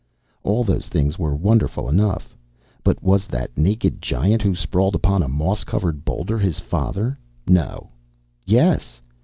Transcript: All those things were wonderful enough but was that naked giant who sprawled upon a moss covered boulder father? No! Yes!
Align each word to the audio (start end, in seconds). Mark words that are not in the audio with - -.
All 0.41 0.63
those 0.63 0.87
things 0.87 1.19
were 1.19 1.35
wonderful 1.35 1.87
enough 1.87 2.35
but 2.83 3.03
was 3.03 3.27
that 3.27 3.55
naked 3.55 4.01
giant 4.01 4.41
who 4.41 4.55
sprawled 4.55 4.95
upon 4.95 5.21
a 5.21 5.27
moss 5.27 5.63
covered 5.63 6.03
boulder 6.03 6.39
father? 6.49 7.19
No! 7.47 7.91
Yes! 8.43 8.99